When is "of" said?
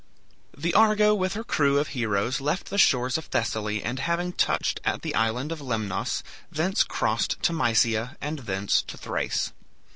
1.77-1.89, 3.19-3.25, 5.51-5.61